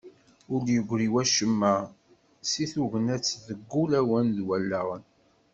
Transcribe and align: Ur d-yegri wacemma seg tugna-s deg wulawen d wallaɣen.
Ur 0.53 0.59
d-yegri 0.65 1.07
wacemma 1.13 1.73
seg 2.51 2.65
tugna-s 2.73 3.29
deg 3.47 3.59
wulawen 3.71 4.27
d 4.37 4.39
wallaɣen. 4.47 5.03